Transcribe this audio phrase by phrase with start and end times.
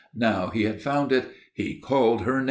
[0.17, 1.29] Now he had found it.
[1.53, 2.39] He called her names....